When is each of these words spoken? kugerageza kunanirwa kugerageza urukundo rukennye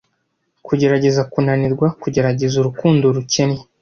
kugerageza 0.65 1.21
kunanirwa 1.31 1.87
kugerageza 2.01 2.55
urukundo 2.59 3.05
rukennye 3.15 3.61